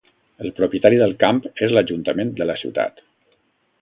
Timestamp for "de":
2.41-2.49